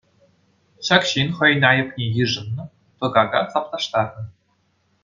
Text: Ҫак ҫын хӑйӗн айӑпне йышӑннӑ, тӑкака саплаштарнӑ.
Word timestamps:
Ҫак 0.87 1.03
ҫын 1.11 1.29
хӑйӗн 1.35 1.63
айӑпне 1.69 2.05
йышӑннӑ, 2.17 2.65
тӑкака 3.03 3.41
саплаштарнӑ. 3.55 4.23